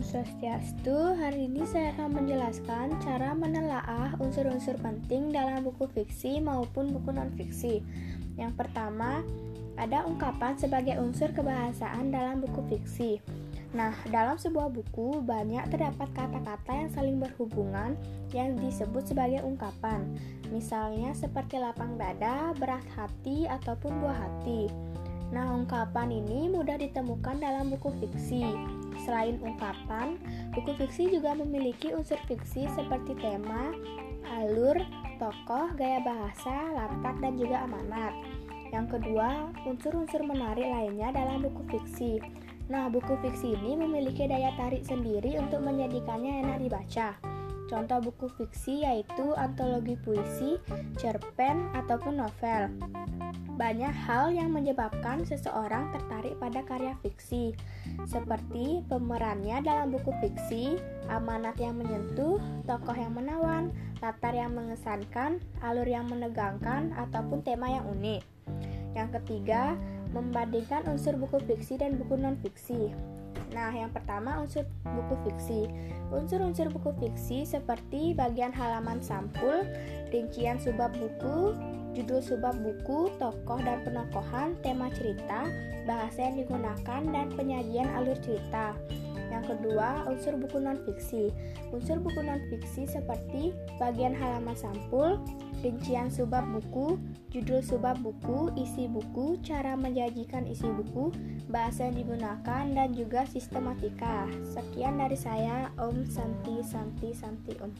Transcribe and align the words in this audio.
Swastiastu, 0.00 1.18
hari 1.20 1.50
ini 1.50 1.68
saya 1.68 1.92
akan 1.92 2.24
menjelaskan 2.24 2.96
cara 3.04 3.36
menelaah 3.36 4.16
unsur-unsur 4.16 4.80
penting 4.80 5.28
dalam 5.28 5.60
buku 5.60 5.84
fiksi 5.92 6.40
maupun 6.40 6.94
buku 6.96 7.12
non-fiksi. 7.12 7.84
Yang 8.40 8.52
pertama, 8.56 9.20
ada 9.76 10.08
ungkapan 10.08 10.56
sebagai 10.56 10.96
unsur 10.96 11.34
kebahasaan 11.36 12.08
dalam 12.08 12.40
buku 12.40 12.64
fiksi. 12.72 13.20
Nah, 13.72 13.92
dalam 14.08 14.36
sebuah 14.36 14.68
buku 14.72 15.24
banyak 15.24 15.68
terdapat 15.72 16.08
kata-kata 16.16 16.72
yang 16.72 16.90
saling 16.92 17.16
berhubungan 17.20 17.96
yang 18.32 18.56
disebut 18.56 19.08
sebagai 19.08 19.44
ungkapan. 19.44 20.04
Misalnya 20.48 21.16
seperti 21.16 21.56
lapang 21.56 21.96
dada, 21.96 22.52
berat 22.56 22.84
hati, 22.96 23.48
ataupun 23.48 24.00
buah 24.00 24.16
hati. 24.16 24.91
Nah, 25.32 25.48
ungkapan 25.56 26.12
ini 26.12 26.52
mudah 26.52 26.76
ditemukan 26.76 27.40
dalam 27.40 27.72
buku 27.72 27.88
fiksi. 28.04 28.44
Selain 29.00 29.40
ungkapan, 29.40 30.20
buku 30.52 30.76
fiksi 30.76 31.08
juga 31.08 31.32
memiliki 31.32 31.96
unsur 31.96 32.20
fiksi 32.28 32.68
seperti 32.76 33.16
tema, 33.16 33.72
alur, 34.28 34.76
tokoh, 35.16 35.72
gaya 35.74 36.04
bahasa, 36.04 36.52
latar, 36.76 37.16
dan 37.24 37.40
juga 37.40 37.64
amanat. 37.64 38.12
Yang 38.76 39.00
kedua, 39.00 39.52
unsur-unsur 39.64 40.20
menarik 40.20 40.68
lainnya 40.68 41.08
dalam 41.16 41.40
buku 41.40 41.64
fiksi. 41.72 42.20
Nah, 42.68 42.92
buku 42.92 43.16
fiksi 43.24 43.56
ini 43.56 43.72
memiliki 43.76 44.28
daya 44.28 44.52
tarik 44.60 44.84
sendiri 44.84 45.40
untuk 45.40 45.64
menjadikannya 45.64 46.44
enak 46.44 46.58
dibaca. 46.60 47.08
Contoh 47.70 47.98
buku 48.02 48.26
fiksi 48.38 48.82
yaitu 48.82 49.34
antologi 49.36 49.98
puisi, 50.00 50.58
cerpen, 50.98 51.70
ataupun 51.76 52.22
novel. 52.22 52.72
Banyak 53.52 53.92
hal 53.92 54.32
yang 54.32 54.50
menyebabkan 54.50 55.22
seseorang 55.28 55.92
tertarik 55.92 56.34
pada 56.40 56.64
karya 56.64 56.96
fiksi, 57.04 57.52
seperti 58.08 58.80
pemerannya 58.88 59.60
dalam 59.60 59.92
buku 59.92 60.10
fiksi, 60.24 60.80
amanat 61.12 61.60
yang 61.60 61.76
menyentuh, 61.76 62.40
tokoh 62.64 62.96
yang 62.96 63.12
menawan, 63.12 63.70
latar 64.00 64.32
yang 64.32 64.56
mengesankan, 64.56 65.38
alur 65.60 65.86
yang 65.86 66.08
menegangkan, 66.08 66.96
ataupun 66.96 67.44
tema 67.44 67.70
yang 67.70 67.86
unik. 67.92 68.24
Yang 68.96 69.08
ketiga, 69.20 69.76
membandingkan 70.16 70.84
unsur 70.88 71.16
buku 71.16 71.40
fiksi 71.44 71.80
dan 71.80 72.00
buku 72.00 72.16
non-fiksi. 72.16 72.92
Nah, 73.52 73.68
yang 73.72 73.92
pertama 73.92 74.40
unsur 74.40 74.64
buku 74.84 75.14
fiksi. 75.28 75.68
Unsur-unsur 76.08 76.72
buku 76.72 76.92
fiksi 77.00 77.44
seperti 77.44 78.16
bagian 78.16 78.52
halaman 78.52 79.00
sampul, 79.00 79.64
rincian 80.08 80.56
subbab 80.60 80.92
buku, 80.96 81.56
judul 81.92 82.20
subbab 82.24 82.56
buku, 82.60 83.12
tokoh 83.20 83.60
dan 83.60 83.84
penokohan, 83.84 84.56
tema 84.64 84.88
cerita, 84.92 85.48
bahasa 85.84 86.32
yang 86.32 86.36
digunakan, 86.44 87.02
dan 87.12 87.26
penyajian 87.36 87.88
alur 87.96 88.16
cerita. 88.24 88.76
Yang 89.32 89.56
kedua, 89.56 90.04
unsur 90.12 90.36
buku 90.36 90.60
non-fiksi. 90.60 91.32
Unsur 91.72 91.96
buku 92.04 92.20
non-fiksi 92.20 92.84
seperti 92.84 93.56
bagian 93.80 94.12
halaman 94.12 94.52
sampul, 94.52 95.16
rincian 95.64 96.12
subbab 96.12 96.44
buku, 96.52 97.00
judul 97.32 97.64
subbab 97.64 97.96
buku, 98.04 98.52
isi 98.60 98.92
buku, 98.92 99.40
cara 99.40 99.72
menjanjikan 99.72 100.44
isi 100.44 100.68
buku, 100.68 101.08
bahasa 101.48 101.88
yang 101.88 101.96
digunakan, 102.04 102.64
dan 102.76 102.92
juga 102.92 103.24
sistematika. 103.24 104.28
Sekian 104.44 105.00
dari 105.00 105.16
saya, 105.16 105.72
Om 105.80 106.04
Santi 106.04 106.60
Santi 106.60 107.16
Santi 107.16 107.56
Om. 107.56 107.72